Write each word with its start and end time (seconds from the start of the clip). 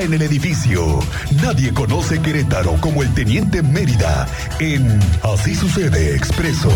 está 0.00 0.04
en 0.04 0.14
el 0.14 0.22
edificio. 0.22 0.98
Nadie 1.42 1.72
conoce 1.72 2.20
Querétaro 2.20 2.76
como 2.80 3.02
el 3.02 3.12
Teniente 3.14 3.62
Mérida 3.62 4.26
en 4.58 4.98
Así 5.22 5.54
sucede 5.54 6.14
Expreso. 6.14 6.70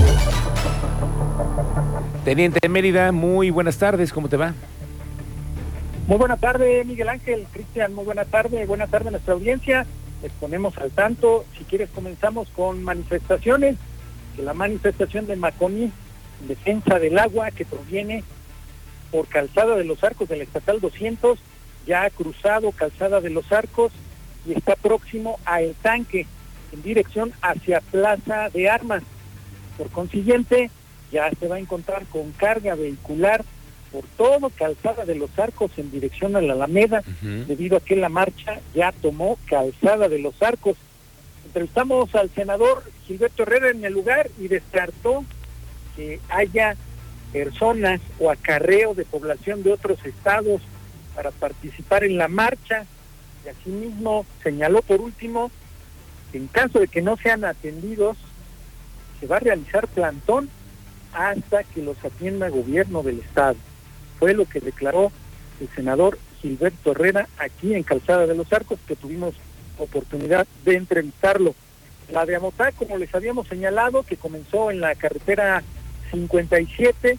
Teniente 2.25 2.69
Mérida, 2.69 3.13
muy 3.13 3.51
buenas 3.51 3.79
tardes, 3.79 4.13
¿cómo 4.13 4.29
te 4.29 4.37
va? 4.37 4.55
Muy 6.07 6.19
buena 6.19 6.37
tarde, 6.37 6.85
Miguel 6.85 7.09
Ángel, 7.09 7.47
Cristian, 7.53 7.95
muy 7.95 8.05
buena 8.05 8.25
tarde, 8.25 8.67
buena 8.67 8.87
tarde 8.87 9.09
a 9.09 9.13
nuestra 9.13 9.35
audiencia. 9.35 9.87
Les 10.23 10.33
ponemos 10.33 10.77
al 10.79 10.91
tanto, 10.91 11.45
si 11.59 11.65
quieres 11.65 11.91
comenzamos 11.95 12.49
con 12.51 12.83
manifestaciones, 12.83 13.77
que 14.37 14.43
la 14.43 14.55
manifestación 14.55 15.27
de 15.27 15.37
Maconí, 15.37 15.91
defensa 16.49 16.99
del 16.99 17.19
agua, 17.19 17.51
que 17.51 17.65
proviene 17.65 18.25
por 19.11 19.29
Calzada 19.29 19.77
de 19.77 19.85
los 19.85 20.03
Arcos 20.03 20.29
del 20.29 20.43
Estatal 20.43 20.81
200, 20.81 21.39
ya 21.87 22.05
ha 22.05 22.11
cruzado 22.11 22.73
Calzada 22.73 23.21
de 23.21 23.31
los 23.31 23.51
Arcos 23.53 23.93
y 24.47 24.53
está 24.53 24.77
próximo 24.77 25.39
a 25.45 25.63
El 25.63 25.75
Tanque, 25.75 26.27
en 26.73 26.83
dirección 26.83 27.33
hacia 27.41 27.81
Plaza 27.81 28.51
de 28.51 28.69
Armas. 28.69 29.03
Por 29.79 29.91
consiguiente, 29.91 30.71
ya 31.13 31.31
se 31.39 31.49
va 31.49 31.57
a 31.57 31.61
encontrar 31.61 32.05
con 32.07 32.33
carga 32.33 32.75
vehicular 32.75 33.45
por 33.93 34.05
todo 34.17 34.51
Calzada 34.51 35.05
de 35.05 35.15
los 35.15 35.39
Arcos 35.39 35.71
en 35.77 35.91
dirección 35.91 36.35
a 36.37 36.41
la 36.41 36.55
Alameda, 36.55 37.03
debido 37.23 37.77
a 37.77 37.81
que 37.81 37.97
la 37.97 38.09
marcha 38.09 38.61
ya 38.75 38.93
tomó 38.93 39.39
Calzada 39.47 40.09
de 40.09 40.19
los 40.19 40.43
Arcos. 40.43 40.77
Entrevistamos 41.47 42.13
al 42.17 42.31
senador 42.31 42.83
Gilberto 43.07 43.45
Herrera 43.45 43.71
en 43.71 43.85
el 43.85 43.93
lugar 43.93 44.31
y 44.41 44.49
descartó 44.49 45.25
que 45.95 46.21
haya 46.29 46.77
personas 47.33 48.01
o 48.19 48.31
acarreo 48.31 48.95
de 48.95 49.05
población 49.05 49.63
de 49.63 49.73
otros 49.73 50.05
estados 50.05 50.61
para 51.15 51.31
participar 51.31 52.05
en 52.05 52.19
la 52.19 52.29
marcha 52.29 52.85
y 53.45 53.49
asimismo 53.49 54.27
señaló 54.43 54.83
por 54.83 55.01
último 55.01 55.51
que 56.33 56.39
en 56.39 56.47
caso 56.49 56.81
de 56.81 56.89
que 56.89 57.03
no 57.03 57.17
sean 57.17 57.45
atendidos 57.45 58.17
se 59.21 59.27
va 59.27 59.37
a 59.37 59.41
realizar 59.41 59.87
plantón 59.89 60.49
hasta 61.13 61.63
que 61.65 61.83
los 61.83 62.03
atienda 62.05 62.47
el 62.47 62.53
gobierno 62.53 63.03
del 63.03 63.21
estado 63.21 63.57
fue 64.19 64.35
lo 64.35 64.47
que 64.47 64.61
declaró 64.61 65.13
el 65.61 65.69
senador 65.75 66.19
Gilberto 66.41 66.93
Herrera 66.93 67.29
aquí 67.39 67.75
en 67.75 67.83
Calzada 67.83 68.27
de 68.27 68.35
los 68.35 68.53
Arcos, 68.53 68.79
que 68.87 68.97
tuvimos 68.97 69.35
oportunidad 69.79 70.47
de 70.65 70.77
entrevistarlo. 70.77 71.55
La 72.11 72.27
de 72.27 72.37
Amotá, 72.37 72.73
como 72.73 72.99
les 72.99 73.15
habíamos 73.15 73.49
señalado, 73.49 74.03
que 74.03 74.17
comenzó 74.17 74.71
en 74.71 74.81
la 74.81 74.95
carretera 74.95 75.63
57, 76.11 77.19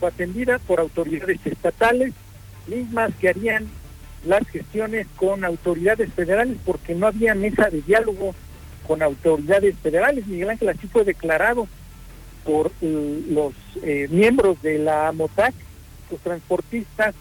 fue 0.00 0.08
atendida 0.08 0.58
por 0.58 0.80
autoridades 0.80 1.38
estatales, 1.44 2.12
mismas 2.66 3.12
que 3.20 3.28
harían 3.28 3.66
las 4.24 4.46
gestiones 4.48 5.06
con 5.16 5.44
autoridades 5.44 6.12
federales, 6.12 6.56
porque 6.64 6.94
no 6.94 7.06
había 7.06 7.34
mesa 7.34 7.68
de 7.70 7.82
diálogo 7.82 8.34
con 8.86 9.02
autoridades 9.02 9.76
federales. 9.78 10.26
Miguel 10.26 10.50
Ángel 10.50 10.68
así 10.70 10.86
fue 10.86 11.04
declarado 11.04 11.66
por 12.44 12.70
eh, 12.80 13.22
los 13.28 13.54
eh, 13.82 14.08
miembros 14.10 14.60
de 14.62 14.78
la 14.78 15.08
AMOTAC 15.08 15.54
los 16.10 16.20
transportistas 16.20 17.14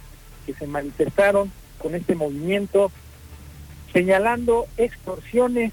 que 0.46 0.54
se 0.54 0.68
manifestaron 0.68 1.52
con 1.78 1.96
este 1.96 2.16
movimiento 2.16 2.92
señalando 3.92 4.68
extorsiones, 4.78 5.72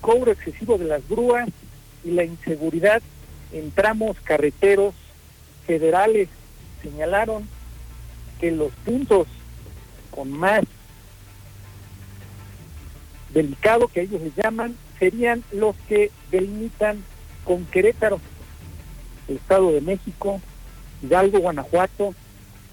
cobro 0.00 0.32
excesivo 0.32 0.78
de 0.78 0.84
las 0.84 1.08
grúas 1.08 1.48
y 2.04 2.10
la 2.10 2.24
inseguridad 2.24 3.02
en 3.52 3.70
tramos 3.70 4.16
carreteros 4.22 4.94
federales. 5.66 6.28
Señalaron 6.82 7.48
los 8.50 8.72
puntos 8.84 9.26
con 10.10 10.30
más 10.30 10.62
delicado 13.32 13.88
que 13.88 14.02
ellos 14.02 14.20
les 14.20 14.34
llaman 14.36 14.76
serían 14.98 15.42
los 15.52 15.74
que 15.88 16.10
delimitan 16.30 17.02
con 17.44 17.64
Querétaro, 17.66 18.20
el 19.28 19.36
Estado 19.36 19.72
de 19.72 19.80
México, 19.80 20.40
Hidalgo, 21.02 21.40
Guanajuato, 21.40 22.14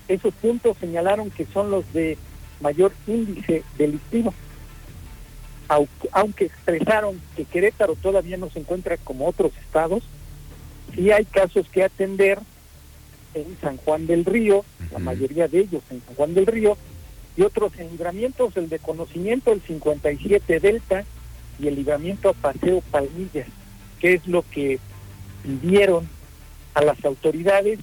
esos 0.08 0.34
puntos 0.36 0.78
señalaron 0.80 1.32
que 1.32 1.46
son 1.48 1.72
los 1.72 1.92
de 1.94 2.18
mayor 2.62 2.94
índice 3.08 3.64
delictivo, 3.78 4.34
aunque 6.12 6.46
expresaron 6.46 7.20
que 7.36 7.46
Querétaro 7.46 7.96
todavía 7.96 8.38
no 8.38 8.50
se 8.50 8.60
encuentra 8.60 8.98
como 8.98 9.28
otros 9.28 9.52
estados, 9.66 10.04
sí 10.94 11.12
hay 11.12 11.26
casos 11.26 11.68
que 11.70 11.84
atender 11.84 12.40
en 13.34 13.58
San 13.62 13.78
Juan 13.78 14.08
del 14.08 14.26
Río, 14.26 14.66
la 14.92 15.00
mayoría 15.00 15.48
de 15.48 15.60
ellos 15.60 15.84
en 15.90 16.02
San 16.06 16.16
Juan 16.16 16.34
del 16.34 16.46
Río, 16.46 16.78
y 17.38 17.44
otros 17.44 17.72
en 17.78 17.90
libramientos, 17.92 18.56
el 18.58 18.70
de 18.70 18.80
conocimiento, 18.80 19.52
el 19.52 19.62
57 19.62 20.60
Delta 20.60 21.04
y 21.60 21.68
el 21.68 21.76
libramiento 21.76 22.30
a 22.30 22.34
Paseo 22.34 22.82
Palmillas, 22.92 23.48
que 24.00 24.14
es 24.14 24.28
lo 24.28 24.44
que 24.52 24.80
pidieron 25.44 26.08
a 26.74 26.82
las 26.82 27.04
autoridades 27.06 27.80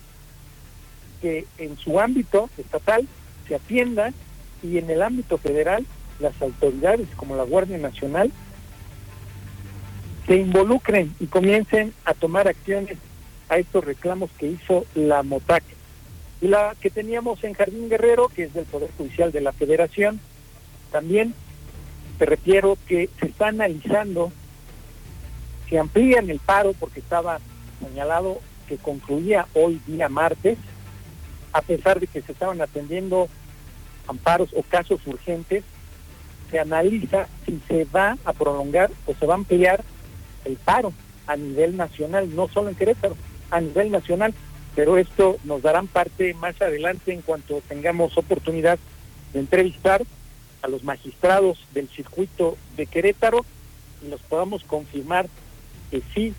que 1.20 1.46
en 1.58 1.76
su 1.78 1.98
ámbito 2.00 2.48
estatal 2.58 3.08
se 3.46 3.54
atienda 3.54 4.12
y 4.62 4.78
en 4.78 4.90
el 4.90 5.02
ámbito 5.02 5.38
federal 5.38 5.84
las 6.20 6.40
autoridades 6.42 7.08
como 7.16 7.36
la 7.36 7.44
Guardia 7.44 7.78
Nacional 7.78 8.30
se 10.26 10.36
involucren 10.36 11.14
y 11.20 11.26
comiencen 11.26 11.94
a 12.04 12.14
tomar 12.14 12.48
acciones 12.48 12.98
a 13.48 13.58
estos 13.58 13.84
reclamos 13.84 14.30
que 14.38 14.46
hizo 14.46 14.84
la 14.94 15.22
MOTAC. 15.22 15.64
Y 16.40 16.48
la 16.48 16.76
que 16.80 16.90
teníamos 16.90 17.42
en 17.42 17.54
Jardín 17.54 17.88
Guerrero, 17.88 18.28
que 18.28 18.44
es 18.44 18.54
del 18.54 18.64
Poder 18.64 18.90
Judicial 18.96 19.32
de 19.32 19.40
la 19.40 19.52
Federación, 19.52 20.20
también 20.92 21.34
te 22.18 22.26
refiero 22.26 22.76
que 22.86 23.08
se 23.18 23.26
está 23.26 23.48
analizando 23.48 24.32
que 25.68 25.78
amplían 25.78 26.30
el 26.30 26.38
paro 26.38 26.72
porque 26.72 27.00
estaba 27.00 27.40
señalado 27.80 28.40
que 28.68 28.76
concluía 28.76 29.46
hoy 29.54 29.80
día 29.86 30.08
martes, 30.08 30.58
a 31.52 31.62
pesar 31.62 32.00
de 32.00 32.06
que 32.06 32.22
se 32.22 32.32
estaban 32.32 32.60
atendiendo 32.60 33.28
amparos 34.06 34.50
o 34.54 34.62
casos 34.62 35.00
urgentes, 35.06 35.64
se 36.50 36.58
analiza 36.58 37.28
si 37.44 37.60
se 37.68 37.84
va 37.84 38.16
a 38.24 38.32
prolongar 38.32 38.90
o 39.06 39.14
se 39.14 39.26
va 39.26 39.34
a 39.34 39.36
ampliar 39.36 39.84
el 40.44 40.56
paro 40.56 40.92
a 41.26 41.36
nivel 41.36 41.76
nacional, 41.76 42.34
no 42.34 42.48
solo 42.48 42.70
en 42.70 42.74
Querétaro, 42.74 43.16
a 43.50 43.60
nivel 43.60 43.90
nacional. 43.90 44.34
Pero 44.74 44.96
esto 44.96 45.38
nos 45.44 45.62
darán 45.62 45.88
parte 45.88 46.34
más 46.34 46.60
adelante 46.62 47.12
en 47.12 47.22
cuanto 47.22 47.60
tengamos 47.68 48.16
oportunidad 48.16 48.78
de 49.32 49.40
entrevistar 49.40 50.04
a 50.62 50.68
los 50.68 50.84
magistrados 50.84 51.58
del 51.72 51.88
circuito 51.88 52.56
de 52.76 52.86
Querétaro 52.86 53.44
y 54.04 54.08
nos 54.08 54.20
podamos 54.20 54.62
confirmar 54.64 55.28
que 55.90 56.02
sí 56.14 56.34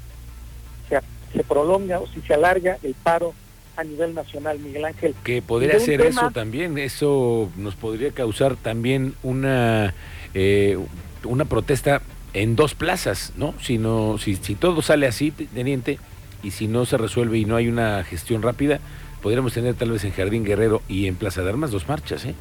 se, 0.88 1.00
se 1.34 1.44
prolonga 1.44 2.00
o 2.00 2.08
si 2.08 2.22
se 2.22 2.34
alarga 2.34 2.78
el 2.84 2.94
paro 2.94 3.34
a 3.80 3.84
nivel 3.84 4.14
nacional, 4.14 4.59
Miguel 4.59 4.86
Ángel. 4.86 5.16
Que 5.24 5.41
podría 5.41 5.80
ser 5.80 6.02
eso 6.02 6.31
también, 6.31 6.78
eso 6.78 7.50
nos 7.56 7.76
podría 7.76 8.12
causar 8.12 8.58
también 8.58 9.16
una, 9.24 9.94
eh, 10.34 10.78
una 11.24 11.46
protesta 11.46 12.02
en 12.34 12.56
dos 12.56 12.76
plazas, 12.76 13.34
¿no? 13.38 13.53
Si, 13.62 13.78
no 13.78 14.18
si, 14.18 14.36
si 14.36 14.56
todo 14.56 14.81
sale 14.81 15.08
así, 15.08 15.31
teniente, 15.31 15.97
y 16.44 16.51
si 16.51 16.67
no 16.67 16.85
se 16.85 16.97
resuelve 16.97 17.38
y 17.38 17.45
no 17.45 17.55
hay 17.55 17.67
una 17.67 18.03
gestión 18.03 18.41
rápida, 18.41 18.79
podríamos 19.22 19.53
tener 19.53 19.75
tal 19.75 19.91
vez 19.91 20.03
en 20.03 20.11
Jardín 20.11 20.44
Guerrero 20.44 20.81
y 20.88 21.07
en 21.07 21.16
Plaza 21.16 21.41
de 21.44 21.50
Armas 21.50 21.72
dos 21.72 21.88
marchas, 21.88 22.25
¿eh? 22.25 22.35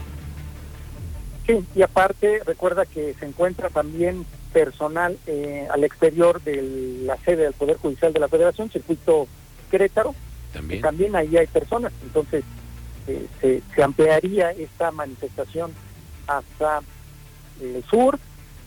Sí, 1.46 1.64
y 1.74 1.82
aparte 1.82 2.42
recuerda 2.44 2.84
que 2.84 3.14
se 3.18 3.24
encuentra 3.24 3.70
también 3.70 4.26
personal 4.52 5.18
eh, 5.26 5.66
al 5.70 5.84
exterior 5.84 6.42
de 6.42 7.00
la 7.04 7.16
sede 7.18 7.44
del 7.44 7.52
Poder 7.54 7.78
Judicial 7.78 8.12
de 8.12 8.20
la 8.20 8.28
Federación, 8.28 8.70
circuito 8.70 9.26
Querétaro, 9.70 10.14
también. 10.52 11.16
ahí 11.16 11.36
hay 11.36 11.46
personas, 11.46 11.92
entonces 12.02 12.44
eh, 13.06 13.62
se, 13.74 13.82
ampliaría 13.82 14.50
esta 14.50 14.90
manifestación 14.90 15.72
hasta 16.26 16.80
el 17.60 17.82
sur, 17.84 18.18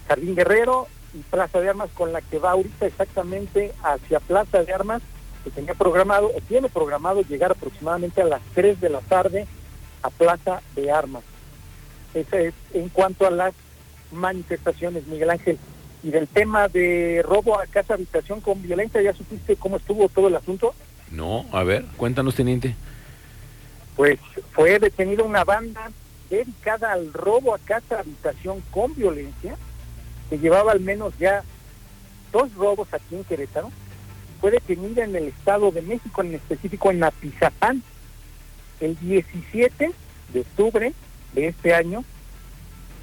Jardín 0.07 0.35
Guerrero 0.35 0.87
y 1.13 1.19
Plaza 1.19 1.59
de 1.59 1.69
Armas, 1.69 1.89
con 1.93 2.13
la 2.13 2.21
que 2.21 2.39
va 2.39 2.51
ahorita 2.51 2.85
exactamente 2.85 3.73
hacia 3.83 4.19
Plaza 4.19 4.63
de 4.63 4.73
Armas, 4.73 5.01
que 5.43 5.49
tenía 5.49 5.73
programado, 5.73 6.27
o 6.27 6.41
tiene 6.41 6.69
programado 6.69 7.21
llegar 7.21 7.51
aproximadamente 7.51 8.21
a 8.21 8.25
las 8.25 8.41
3 8.53 8.79
de 8.79 8.89
la 8.89 9.01
tarde 9.01 9.47
a 10.01 10.09
Plaza 10.09 10.61
de 10.75 10.91
Armas. 10.91 11.23
Ese 12.13 12.47
es 12.47 12.53
en 12.73 12.89
cuanto 12.89 13.25
a 13.25 13.31
las 13.31 13.53
manifestaciones, 14.11 15.07
Miguel 15.07 15.29
Ángel. 15.29 15.57
Y 16.03 16.09
del 16.09 16.27
tema 16.27 16.67
de 16.67 17.23
robo 17.23 17.59
a 17.59 17.67
casa 17.67 17.93
habitación 17.93 18.41
con 18.41 18.61
violencia, 18.61 19.01
¿ya 19.01 19.13
supiste 19.13 19.55
cómo 19.55 19.77
estuvo 19.77 20.09
todo 20.09 20.27
el 20.27 20.35
asunto? 20.35 20.73
No, 21.11 21.45
a 21.51 21.63
ver, 21.63 21.85
cuéntanos, 21.97 22.35
teniente. 22.35 22.75
Pues 23.95 24.19
fue 24.53 24.79
detenida 24.79 25.23
una 25.23 25.43
banda 25.43 25.91
dedicada 26.29 26.93
al 26.93 27.13
robo 27.13 27.53
a 27.53 27.59
casa 27.59 27.99
habitación 27.99 28.63
con 28.71 28.95
violencia, 28.95 29.55
que 30.29 30.39
llevaba 30.39 30.71
al 30.71 30.79
menos 30.79 31.13
ya 31.19 31.43
dos 32.31 32.53
robos 32.55 32.87
aquí 32.93 33.15
en 33.15 33.23
Querétaro. 33.25 33.69
Fue 34.41 34.49
detenida 34.49 35.03
en 35.03 35.15
el 35.15 35.27
Estado 35.27 35.71
de 35.71 35.83
México, 35.83 36.21
en 36.21 36.33
específico 36.33 36.89
en 36.89 37.03
Apizapán, 37.03 37.83
el 38.79 38.97
17 38.99 39.91
de 40.33 40.39
octubre 40.39 40.93
de 41.33 41.47
este 41.47 41.75
año. 41.75 42.03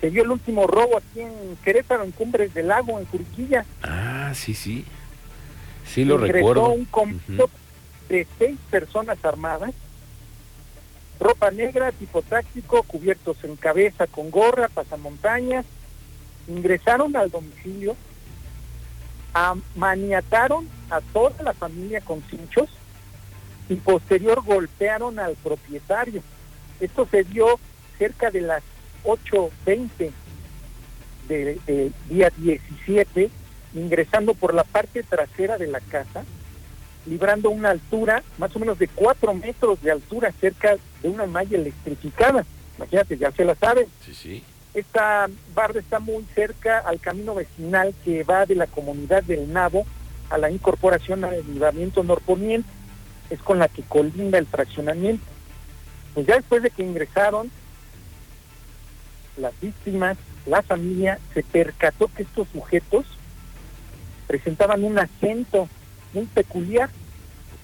se 0.00 0.10
dio 0.10 0.22
el 0.22 0.30
último 0.30 0.66
robo 0.66 0.98
aquí 0.98 1.20
en 1.20 1.56
Querétaro, 1.64 2.04
en 2.04 2.10
Cumbres 2.12 2.52
del 2.54 2.68
Lago, 2.68 2.98
en 2.98 3.04
Curiquilla. 3.04 3.64
Ah, 3.82 4.32
sí, 4.34 4.54
sí. 4.54 4.84
Sí, 5.86 6.04
lo 6.04 6.18
recuerdo. 6.18 6.68
un 6.70 6.84
complot 6.84 7.50
de 8.08 8.26
seis 8.38 8.58
personas 8.70 9.24
armadas, 9.24 9.72
ropa 11.20 11.50
negra, 11.50 11.92
tipo 11.92 12.22
táctico, 12.22 12.82
cubiertos 12.82 13.42
en 13.44 13.56
cabeza 13.56 14.06
con 14.06 14.30
gorra, 14.30 14.68
pasamontañas, 14.68 15.64
ingresaron 16.46 17.16
al 17.16 17.30
domicilio, 17.30 17.96
maniataron 19.76 20.68
a 20.90 21.00
toda 21.00 21.42
la 21.42 21.52
familia 21.52 22.00
con 22.00 22.22
cinchos 22.30 22.68
y 23.68 23.74
posterior 23.76 24.42
golpearon 24.44 25.18
al 25.18 25.34
propietario. 25.36 26.22
Esto 26.80 27.06
se 27.10 27.24
dio 27.24 27.58
cerca 27.98 28.30
de 28.30 28.40
las 28.40 28.62
8.20 29.04 30.10
del 31.28 31.60
de 31.66 31.92
día 32.08 32.32
17, 32.36 33.30
ingresando 33.74 34.34
por 34.34 34.54
la 34.54 34.64
parte 34.64 35.02
trasera 35.02 35.58
de 35.58 35.66
la 35.66 35.80
casa, 35.80 36.24
librando 37.06 37.50
una 37.50 37.70
altura 37.70 38.22
más 38.38 38.54
o 38.56 38.58
menos 38.58 38.78
de 38.78 38.88
4 38.88 39.34
metros 39.34 39.82
de 39.82 39.90
altura 39.90 40.32
cerca 40.40 40.76
de 41.02 41.08
una 41.08 41.26
malla 41.26 41.58
electrificada. 41.58 42.44
Imagínate, 42.78 43.18
ya 43.18 43.30
se 43.32 43.44
la 43.44 43.54
saben. 43.56 43.86
Sí, 44.04 44.14
sí. 44.14 44.44
Esta 44.72 45.28
barra 45.54 45.80
está 45.80 45.98
muy 45.98 46.24
cerca 46.34 46.78
al 46.78 47.00
camino 47.00 47.34
vecinal 47.34 47.94
que 48.04 48.22
va 48.22 48.46
de 48.46 48.54
la 48.54 48.66
comunidad 48.66 49.22
del 49.24 49.52
Nabo 49.52 49.84
a 50.30 50.38
la 50.38 50.50
incorporación 50.50 51.24
al 51.24 51.44
libramiento 51.46 52.02
norponiente. 52.04 52.68
Es 53.30 53.40
con 53.40 53.58
la 53.58 53.68
que 53.68 53.82
colinda 53.82 54.38
el 54.38 54.46
fraccionamiento. 54.46 55.24
Pues 56.14 56.26
ya 56.26 56.36
después 56.36 56.62
de 56.62 56.70
que 56.70 56.82
ingresaron, 56.82 57.50
las 59.36 59.58
víctimas, 59.60 60.16
la 60.46 60.62
familia, 60.62 61.18
se 61.34 61.42
percató 61.42 62.10
que 62.14 62.22
estos 62.22 62.48
sujetos 62.48 63.04
presentaban 64.26 64.84
un 64.84 64.98
acento 64.98 65.68
muy 66.14 66.24
peculiar. 66.26 66.90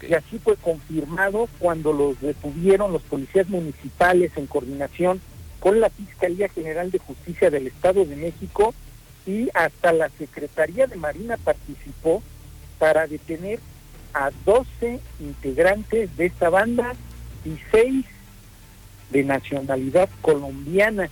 Y 0.06 0.12
así 0.12 0.38
fue 0.38 0.56
confirmado 0.56 1.48
cuando 1.58 1.92
los 1.92 2.20
detuvieron 2.20 2.92
los 2.92 3.02
policías 3.02 3.48
municipales 3.48 4.32
en 4.36 4.46
coordinación 4.46 5.20
con 5.60 5.80
la 5.80 5.88
Fiscalía 5.88 6.48
General 6.50 6.90
de 6.90 6.98
Justicia 6.98 7.50
del 7.50 7.68
Estado 7.68 8.04
de 8.04 8.16
México 8.16 8.74
y 9.26 9.48
hasta 9.54 9.94
la 9.94 10.10
Secretaría 10.10 10.86
de 10.86 10.96
Marina 10.96 11.38
participó 11.38 12.22
para 12.78 13.06
detener 13.06 13.60
a 14.12 14.30
12 14.44 15.00
integrantes 15.20 16.16
de 16.16 16.26
esta 16.26 16.48
banda 16.48 16.94
y 17.44 17.58
6 17.70 18.04
de 19.10 19.24
nacionalidad 19.24 20.08
colombiana, 20.22 21.08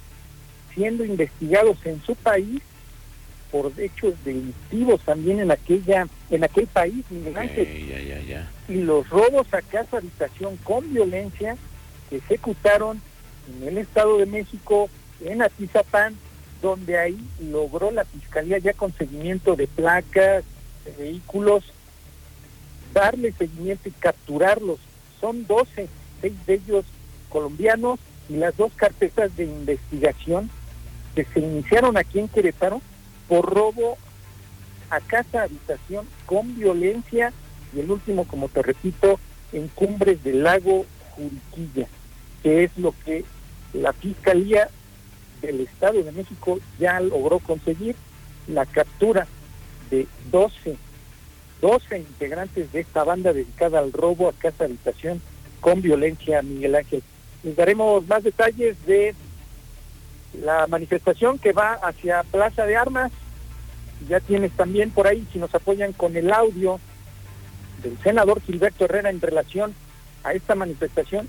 siendo 0.75 1.05
investigados 1.05 1.79
en 1.85 2.03
su 2.03 2.14
país 2.14 2.62
por 3.50 3.70
hechos 3.79 4.14
delictivos 4.25 5.03
también 5.03 5.38
en 5.41 5.50
aquella 5.50 6.09
en 6.31 6.43
aquel 6.43 6.67
país, 6.67 7.05
Miguel 7.11 7.37
Ángel. 7.37 7.69
Y 8.69 8.75
los 8.76 9.08
robos 9.11 9.47
a 9.53 9.61
casa 9.61 9.99
habitación 9.99 10.56
con 10.65 10.91
violencia 10.93 11.56
que 12.08 12.17
ejecutaron 12.17 13.00
en 13.49 13.69
el 13.69 13.79
Estado 13.79 14.19
de 14.19 14.26
México, 14.26 14.88
en 15.23 15.43
Atizapán, 15.43 16.17
donde 16.62 16.99
ahí 16.99 17.19
logró 17.41 17.91
la 17.91 18.05
Fiscalía 18.05 18.58
ya 18.58 18.73
con 18.73 18.93
seguimiento 18.94 19.55
de 19.55 19.67
placas, 19.67 20.44
vehículos, 20.90 21.64
darle 22.93 23.32
seguimiento 23.32 23.88
y 23.88 23.93
capturarlos. 23.93 24.79
Son 25.20 25.46
12, 25.46 25.88
seis 26.20 26.46
de 26.46 26.55
ellos 26.55 26.84
colombianos 27.29 27.99
y 28.29 28.37
las 28.37 28.56
dos 28.56 28.73
carpetas 28.75 29.34
de 29.37 29.44
investigación 29.44 30.50
que 31.14 31.25
se 31.25 31.40
iniciaron 31.40 31.96
aquí 31.96 32.19
en 32.19 32.29
Querétaro 32.29 32.81
por 33.29 33.52
robo 33.52 33.96
a 34.90 35.00
casa 35.00 35.43
habitación 35.43 36.06
con 36.26 36.55
violencia 36.56 37.32
y 37.75 37.81
el 37.81 37.90
último, 37.90 38.26
como 38.26 38.49
te 38.49 38.62
repito, 38.62 39.19
en 39.52 39.69
Cumbres 39.69 40.23
del 40.23 40.43
Lago 40.43 40.84
Juriquilla 41.11 41.88
que 42.43 42.64
es 42.64 42.76
lo 42.76 42.94
que 43.05 43.25
la 43.73 43.93
Fiscalía 43.93 44.69
del 45.40 45.61
Estado 45.61 46.02
de 46.02 46.12
México 46.12 46.58
ya 46.79 47.00
logró 47.00 47.38
conseguir, 47.38 47.96
la 48.49 48.67
captura 48.67 49.26
de 49.93 50.06
12, 50.31 50.77
12 51.61 51.99
integrantes 51.99 52.73
de 52.73 52.81
esta 52.81 53.05
banda 53.05 53.35
dedicada 53.35 53.79
al 53.79 53.93
robo 53.93 54.29
a 54.29 54.33
casa 54.33 54.65
habitación 54.65 55.21
con 55.61 55.83
violencia, 55.83 56.41
Miguel 56.41 56.75
Ángel. 56.75 57.03
Les 57.43 57.55
daremos 57.55 58.09
más 58.09 58.25
detalles 58.25 58.75
de 58.87 59.15
la 60.43 60.67
manifestación 60.67 61.39
que 61.39 61.53
va 61.53 61.75
hacia 61.75 62.23
Plaza 62.23 62.65
de 62.65 62.77
Armas. 62.77 63.12
Ya 64.09 64.19
tienes 64.21 64.50
también 64.53 64.91
por 64.91 65.06
ahí, 65.06 65.29
si 65.31 65.39
nos 65.39 65.55
apoyan 65.55 65.93
con 65.93 66.17
el 66.17 66.33
audio 66.33 66.81
del 67.83 67.99
senador 67.99 68.41
Gilberto 68.41 68.87
Herrera 68.87 69.11
en 69.11 69.21
relación 69.21 69.75
a 70.25 70.33
esta 70.33 70.55
manifestación 70.55 71.29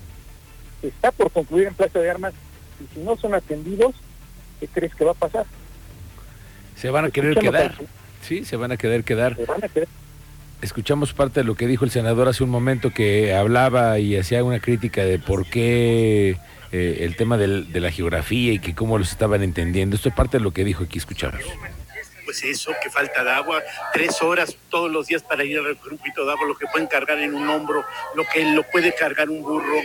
está 0.82 1.12
por 1.12 1.32
concluir 1.32 1.68
en 1.68 1.74
Plaza 1.74 2.00
de 2.00 2.10
Armas 2.10 2.34
y 2.80 2.94
si 2.94 3.00
no 3.02 3.18
son 3.18 3.34
atendidos, 3.34 3.96
¿qué 4.60 4.68
crees 4.68 4.96
que 4.96 5.06
va 5.06 5.12
a 5.12 5.16
pasar? 5.16 5.46
Se 6.76 6.90
van 6.90 7.06
a 7.06 7.12
querer 7.12 7.38
quedar. 7.38 7.76
Sí, 8.24 8.46
se 8.46 8.56
van 8.56 8.72
a 8.72 8.78
querer 8.78 9.04
quedar. 9.04 9.38
Escuchamos 10.62 11.14
parte 11.14 11.42
de 11.42 11.44
lo 11.44 11.56
que 11.56 11.68
dijo 11.68 11.84
el 11.84 11.92
senador 11.92 12.30
hace 12.30 12.44
un 12.44 12.50
momento 12.50 12.92
que 12.92 13.34
hablaba 13.34 14.00
y 14.00 14.18
hacía 14.18 14.44
una 14.44 14.62
crítica 14.62 15.04
de 15.04 15.20
por 15.20 15.46
qué 15.46 16.38
eh, 16.72 16.98
el 17.02 17.18
tema 17.18 17.38
del, 17.38 17.72
de 17.74 17.82
la 17.82 17.92
geografía 17.92 18.54
y 18.54 18.60
que 18.60 18.74
cómo 18.74 18.98
los 18.98 19.12
estaban 19.12 19.44
entendiendo. 19.44 19.96
Esto 19.96 20.10
es 20.10 20.16
parte 20.16 20.38
de 20.38 20.44
lo 20.44 20.52
que 20.52 20.64
dijo 20.64 20.86
aquí, 20.86 21.00
escuchamos. 21.00 21.42
Pues 22.24 22.44
eso, 22.46 22.72
que 22.82 22.90
falta 22.90 23.24
de 23.24 23.32
agua, 23.32 23.62
tres 23.92 24.22
horas 24.22 24.56
todos 24.70 24.90
los 24.90 25.08
días 25.08 25.22
para 25.22 25.44
ir 25.44 25.60
a 25.60 25.62
recoger 25.62 25.92
un 25.92 25.98
poquito 25.98 26.26
de 26.26 26.32
agua, 26.32 26.48
lo 26.48 26.58
que 26.58 26.66
pueden 26.68 26.88
cargar 26.88 27.20
en 27.20 27.36
un 27.36 27.48
hombro, 27.50 27.84
lo 28.16 28.24
que 28.32 28.46
lo 28.46 28.64
puede 28.64 28.96
cargar 28.96 29.30
un 29.30 29.44
burro, 29.44 29.78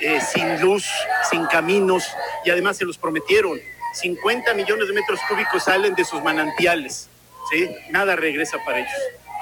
eh, 0.00 0.20
sin 0.20 0.60
luz, 0.60 0.86
sin 1.30 1.44
caminos, 1.46 2.04
y 2.44 2.50
además 2.50 2.76
se 2.76 2.84
los 2.84 2.96
prometieron. 2.96 3.58
50 3.94 4.54
millones 4.54 4.88
de 4.88 4.94
metros 4.94 5.20
cúbicos 5.28 5.64
salen 5.64 5.94
de 5.94 6.04
sus 6.04 6.22
manantiales, 6.22 7.08
¿sí? 7.50 7.68
Nada 7.90 8.16
regresa 8.16 8.58
para 8.64 8.78
ellos. 8.78 8.92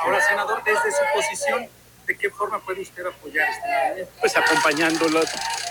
Ahora, 0.00 0.20
senador, 0.26 0.62
desde 0.64 0.91
su 0.91 1.02
posición, 1.14 1.69
¿de 2.06 2.17
qué 2.17 2.31
forma 2.31 2.58
puede 2.60 2.81
usted 2.82 3.05
apoyar 3.05 3.48
este 3.48 3.69
movimiento? 3.69 4.13
Pues 4.20 4.36
acompañándolos. 4.36 5.27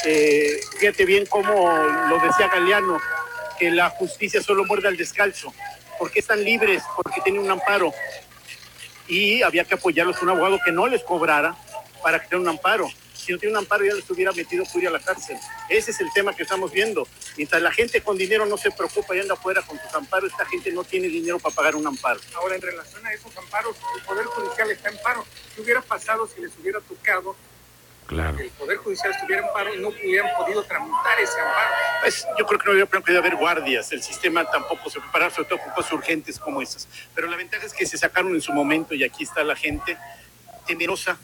Eh, 0.05 0.59
fíjate 0.79 1.05
bien 1.05 1.25
cómo 1.25 1.71
lo 2.09 2.19
decía 2.19 2.47
Galeano, 2.47 2.99
que 3.57 3.71
la 3.71 3.89
justicia 3.89 4.41
solo 4.41 4.65
muerde 4.65 4.87
al 4.87 4.97
descalzo. 4.97 5.53
porque 5.97 6.19
están 6.19 6.41
libres? 6.43 6.81
Porque 6.95 7.19
tienen 7.21 7.41
un 7.41 7.51
amparo. 7.51 7.93
Y 9.07 9.41
había 9.41 9.65
que 9.65 9.75
apoyarlos 9.75 10.21
un 10.21 10.29
abogado 10.29 10.59
que 10.63 10.71
no 10.71 10.87
les 10.87 11.03
cobrara 11.03 11.55
para 12.01 12.19
que 12.19 12.27
tengan 12.27 12.43
un 12.43 12.49
amparo 12.49 12.89
si 13.29 13.33
no 13.33 13.39
tiene 13.39 13.51
un 13.53 13.59
amparo 13.59 13.85
ya 13.85 13.93
lo 13.93 13.99
estuviera 13.99 14.31
metido 14.31 14.65
fuera 14.65 14.89
a 14.89 14.93
la 14.93 14.99
cárcel. 14.99 15.37
Ese 15.69 15.91
es 15.91 15.99
el 16.01 16.11
tema 16.13 16.35
que 16.35 16.41
estamos 16.41 16.71
viendo. 16.71 17.07
Mientras 17.37 17.61
la 17.61 17.71
gente 17.71 18.01
con 18.01 18.17
dinero 18.17 18.47
no 18.47 18.57
se 18.57 18.71
preocupa 18.71 19.15
y 19.15 19.19
anda 19.19 19.35
afuera 19.35 19.61
con 19.61 19.79
sus 19.79 19.93
amparos, 19.93 20.31
esta 20.31 20.45
gente 20.45 20.71
no 20.71 20.83
tiene 20.83 21.07
dinero 21.09 21.37
para 21.37 21.53
pagar 21.53 21.75
un 21.75 21.85
amparo. 21.85 22.19
Ahora, 22.33 22.55
en 22.55 22.61
relación 22.63 23.05
a 23.05 23.13
esos 23.13 23.37
amparos, 23.37 23.75
el 23.95 24.03
Poder 24.03 24.25
Judicial 24.25 24.71
está 24.71 24.89
en 24.89 24.97
paro. 25.03 25.23
¿Qué 25.53 25.61
hubiera 25.61 25.79
pasado 25.83 26.27
si 26.27 26.41
les 26.41 26.51
hubiera 26.59 26.79
tocado 26.81 27.35
Claro. 28.07 28.39
el 28.39 28.49
Poder 28.49 28.77
Judicial 28.77 29.11
estuviera 29.11 29.45
en 29.45 29.53
paro 29.53 29.75
y 29.75 29.77
no 29.77 29.89
hubieran 29.89 30.35
podido 30.35 30.63
tramitar 30.63 31.19
ese 31.19 31.39
amparo. 31.39 31.75
Pues 32.01 32.25
yo 32.39 32.47
creo 32.47 32.59
que 32.59 32.65
no 32.65 32.71
hubiera 32.71 32.87
podido 32.89 33.19
haber 33.19 33.35
guardias, 33.35 33.91
el 33.91 34.01
sistema 34.01 34.49
tampoco 34.49 34.89
se 34.89 34.99
prepara, 34.99 35.29
sobre 35.29 35.49
todo 35.49 35.59
con 35.59 35.71
cosas 35.73 35.93
urgentes 35.93 36.39
como 36.39 36.63
esas. 36.63 36.87
Pero 37.13 37.27
la 37.27 37.37
ventaja 37.37 37.63
es 37.67 37.73
que 37.73 37.85
se 37.85 37.99
sacaron 37.99 38.33
en 38.33 38.41
su 38.41 38.53
momento 38.53 38.95
y 38.95 39.03
aquí 39.03 39.23
está 39.23 39.43
la 39.43 39.55
gente 39.55 39.95
temerosa 40.65 41.19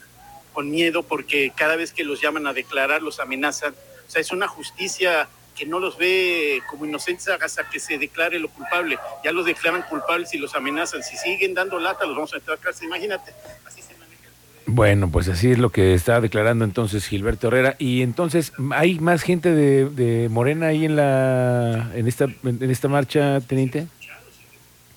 con 0.56 0.70
miedo 0.70 1.02
porque 1.02 1.52
cada 1.54 1.76
vez 1.76 1.92
que 1.92 2.02
los 2.02 2.22
llaman 2.22 2.46
a 2.46 2.54
declarar 2.54 3.02
los 3.02 3.20
amenazan. 3.20 3.74
O 4.08 4.10
sea, 4.10 4.22
es 4.22 4.32
una 4.32 4.48
justicia 4.48 5.28
que 5.54 5.66
no 5.66 5.78
los 5.78 5.98
ve 5.98 6.62
como 6.70 6.86
inocentes 6.86 7.28
hasta 7.28 7.68
que 7.68 7.78
se 7.78 7.98
declare 7.98 8.38
lo 8.38 8.48
culpable. 8.48 8.96
Ya 9.22 9.32
los 9.32 9.44
declaran 9.44 9.82
culpables 9.82 10.32
y 10.32 10.38
los 10.38 10.54
amenazan. 10.54 11.02
Si 11.02 11.18
siguen 11.18 11.52
dando 11.52 11.78
lata, 11.78 12.06
los 12.06 12.14
vamos 12.14 12.32
a 12.32 12.36
meter 12.36 12.54
a 12.54 12.56
cárcel. 12.56 12.86
Imagínate, 12.86 13.32
así 13.66 13.82
se 13.82 13.92
maneja 13.98 14.30
Bueno, 14.64 15.10
pues 15.10 15.28
así 15.28 15.50
es 15.50 15.58
lo 15.58 15.68
que 15.68 15.92
está 15.92 16.22
declarando 16.22 16.64
entonces 16.64 17.06
Gilberto 17.06 17.48
Herrera. 17.48 17.76
Y 17.78 18.00
entonces, 18.00 18.54
¿hay 18.70 18.98
más 18.98 19.20
gente 19.20 19.52
de, 19.52 19.90
de 19.90 20.30
Morena 20.30 20.68
ahí 20.68 20.86
en 20.86 20.96
la 20.96 21.90
en 21.94 22.08
esta 22.08 22.28
en 22.44 22.70
esta 22.70 22.88
marcha, 22.88 23.42
teniente? 23.42 23.88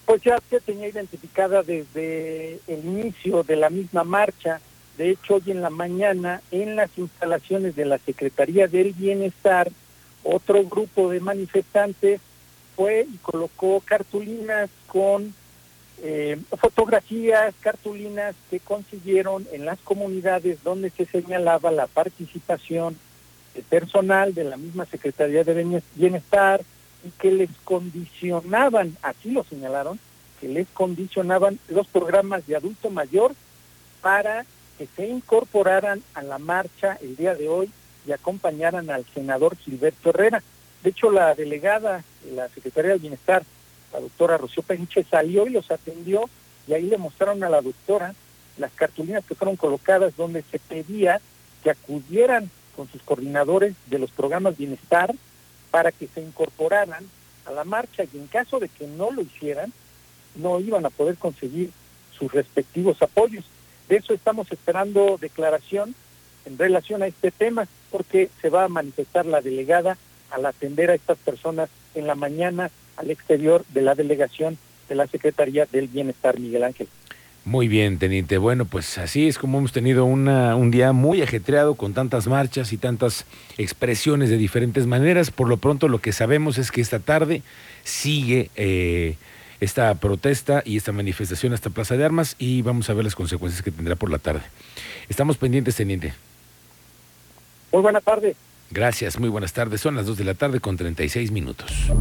Pues 0.06 0.22
ya 0.22 0.39
se 0.50 0.62
tenía 0.62 0.88
identificada 0.88 1.63
desde 1.63 2.62
el 2.66 2.86
inicio 2.86 3.44
de 3.44 3.58
la 3.58 3.70
misma 3.70 4.06
marcha 4.06 4.62
de 5.00 5.12
hecho, 5.12 5.36
hoy 5.36 5.44
en 5.51 5.62
la 5.62 5.70
mañana, 5.70 6.41
en 6.51 6.75
las 6.75 6.89
instalaciones 6.98 7.74
de 7.77 7.86
la 7.86 8.00
Secretaría 8.00 8.68
del 8.68 8.91
Bienestar, 8.91 9.72
otro 10.25 10.62
grupo 10.65 11.10
de 11.10 11.22
manifestantes 11.22 12.20
fue 12.75 13.08
y 13.10 13.15
colocó 13.20 13.79
cartulinas 13.79 14.70
con 14.88 15.34
eh, 16.03 16.38
fotografías, 16.58 17.56
cartulinas 17.62 18.36
que 18.50 18.60
consiguieron 18.60 19.48
en 19.53 19.63
las 19.63 19.79
comunidades 19.79 20.62
donde 20.65 20.89
se 20.89 21.06
señalaba 21.06 21.72
la 21.72 21.88
participación 21.88 22.98
de 23.56 23.62
personal 23.62 24.34
de 24.34 24.44
la 24.44 24.58
misma 24.58 24.86
Secretaría 24.86 25.46
de 25.46 25.82
Bienestar, 25.96 26.62
y 27.06 27.12
que 27.12 27.32
les 27.32 27.51
condicionaban, 27.63 28.98
así 29.01 29.32
lo 29.32 29.46
señalaron, 29.46 29.98
que 30.41 30.50
les 30.50 30.68
condicionaban 30.68 31.58
los 31.70 31.88
programas 31.88 32.46
de 32.48 32.58
adulto 32.58 32.89
mayor 32.89 33.34
para 34.01 34.46
que 34.79 34.88
se 34.95 35.09
incorporaran 35.09 36.01
a 36.13 36.24
la 36.24 36.38
marcha 36.38 36.98
el 37.01 37.17
día 37.17 37.36
de 37.36 37.50
hoy 37.50 37.69
y 38.07 38.13
acompañaran 38.13 38.89
al 38.89 39.05
senador 39.13 39.57
Gilberto 39.57 40.12
Herrera. 40.12 40.41
De 40.81 40.91
hecho, 40.91 41.12
la 41.12 41.36
delegada 41.36 42.01
de 42.24 42.31
la 42.31 42.48
Secretaría 42.48 42.91
del 42.91 43.01
Bienestar, 43.01 43.43
la 43.91 44.00
doctora 44.00 44.38
Rocío 44.38 44.63
Peniche, 44.63 45.03
salió 45.03 45.45
y 45.48 45.50
los 45.50 45.69
atendió 45.69 46.29
y 46.65 46.74
ahí 46.74 46.83
le 46.83 46.98
mostraron 46.98 47.43
a 47.43 47.50
la 47.50 47.62
doctora 47.62 48.15
las 48.57 48.71
cartulinas 48.71 49.25
que 49.25 49.36
fueron 49.36 49.57
colocadas 49.57 50.15
donde 50.15 50.43
se 50.43 50.59
pedía 50.59 51.19
que 51.62 51.71
acudieran 51.71 52.50
con 52.77 52.88
sus 52.88 53.01
coordinadores 53.03 53.75
de 53.88 54.00
los 54.00 54.12
programas 54.12 54.57
bienestar 54.57 55.13
para 55.71 55.91
que 55.91 56.07
se 56.07 56.21
incorporaran 56.21 57.05
a 57.45 57.51
la 57.51 57.65
marcha 57.65 58.05
y 58.05 58.17
en 58.17 58.27
caso 58.27 58.59
de 58.59 58.69
que 58.69 58.88
no 58.88 59.12
lo 59.12 59.24
hicieran, 59.24 59.74
no 60.36 60.62
iban 60.62 60.86
a 60.86 60.89
poder 60.89 61.17
conseguir 61.17 61.71
sus 62.17 62.31
respectivos 62.31 63.01
apoyos. 63.01 63.43
De 63.89 63.98
eso 63.98 64.13
estamos 64.13 64.51
esperando 64.51 65.17
declaración 65.19 65.96
en 66.46 66.58
relación 66.58 67.01
a 67.01 67.08
este 67.08 67.31
tema, 67.31 67.67
porque 67.91 68.29
se 68.41 68.50
va 68.50 68.65
a 68.65 68.69
manifestar 68.69 69.25
la 69.25 69.41
delegada 69.41 69.98
al 70.29 70.46
atender 70.46 70.91
a 70.91 70.96
estas 70.96 71.17
personas 71.17 71.69
en 71.96 72.08
la 72.08 72.15
mañana 72.15 72.69
al 72.98 73.10
exterior 73.10 73.65
de 73.74 73.81
la 73.81 73.96
delegación 73.96 74.58
de 74.88 74.96
la 74.96 75.08
Secretaría 75.08 75.65
del 75.65 75.88
Bienestar, 75.88 76.39
Miguel 76.39 76.63
Ángel. 76.63 76.88
Muy 77.46 77.67
bien, 77.67 77.98
teniente. 77.98 78.38
Bueno, 78.38 78.65
pues 78.65 78.98
así 78.98 79.27
es 79.27 79.39
como 79.39 79.58
hemos 79.58 79.72
tenido 79.72 80.05
un 80.05 80.72
día 80.72 80.91
muy 80.91 81.22
ajetreado 81.22 81.75
con 81.75 81.93
tantas 81.93 82.27
marchas 82.27 82.74
y 82.74 82.77
tantas 82.77 83.25
expresiones 83.58 84.29
de 84.29 84.38
diferentes 84.38 84.86
maneras. 84.86 85.31
Por 85.31 85.48
lo 85.48 85.58
pronto 85.58 85.88
lo 85.88 86.00
que 86.00 86.12
sabemos 86.12 86.58
es 86.58 86.72
que 86.72 86.81
esta 86.81 87.00
tarde 87.00 87.41
sigue 87.84 88.51
eh, 88.55 89.15
esta 89.60 89.94
protesta 89.96 90.62
y 90.66 90.78
esta 90.78 90.92
manifestación 90.92 91.54
hasta 91.54 91.70
Plaza 91.70 91.98
de 91.98 92.06
Armas 92.06 92.36
y 92.39 92.62
vamos 92.62 92.89
a 92.89 92.94
ver 92.94 93.04
las 93.04 93.16
consecuencias 93.16 93.62
que 93.62 93.72
tendrá 93.72 93.96
por 93.96 94.10
la 94.10 94.20
tarde. 94.20 94.42
Estamos 95.10 95.38
pendientes, 95.38 95.75
teniente. 95.75 96.13
Muy 97.72 97.82
buena 97.82 98.01
tarde. 98.01 98.36
Gracias, 98.72 99.20
muy 99.20 99.30
buenas 99.30 99.54
tardes. 99.54 99.82
Son 99.82 99.96
las 99.96 100.06
2 100.06 100.18
de 100.18 100.24
la 100.24 100.34
tarde 100.36 100.60
con 100.60 100.78
36 100.78 101.32
minutos. 101.32 101.92